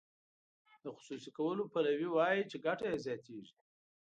د 0.83 0.85
خصوصي 0.95 1.29
کولو 1.37 1.63
پلوي 1.73 2.07
وایي 2.11 2.41
چې 2.51 2.57
ګټه 2.65 2.85
یې 2.91 2.97
زیاتیږي. 3.05 3.53